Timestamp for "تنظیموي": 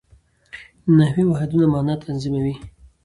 2.05-2.55